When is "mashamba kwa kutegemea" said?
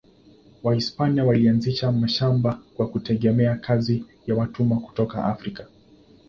1.91-3.55